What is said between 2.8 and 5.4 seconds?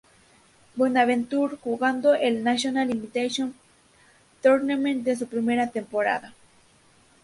Invitation Tournament en su